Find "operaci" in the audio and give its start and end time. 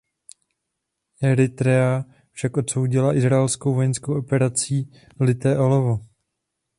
4.19-4.87